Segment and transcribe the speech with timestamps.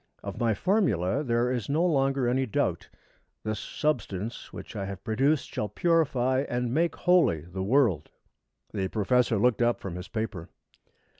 [0.23, 2.89] Of my formula there is no longer any doubt.
[3.43, 8.09] This substance which I have produced shall purify and make holy the world._'"
[8.73, 10.49] The professor looked up from his paper.